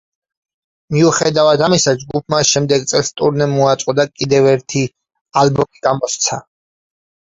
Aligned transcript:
მიუხედავად 0.95 1.63
ამისა, 1.67 1.93
ჯგუფმა 2.05 2.41
შემდეგ 2.53 2.89
წელს 2.95 3.13
ტურნე 3.23 3.51
მოაწყო 3.55 3.99
და 4.03 4.09
კიდევ 4.17 4.53
ერთი 4.57 4.87
ალბომი 5.47 5.89
გამოსცა. 5.89 6.47